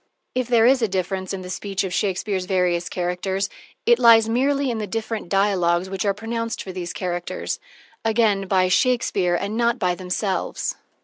[0.33, 3.51] If there is a difference in the speech of Shakespeare's various characters,
[3.85, 7.59] it lies merely in the different dialogs which are pronounced for these characters
[8.03, 10.73] again by Shakespeare and not by themselves.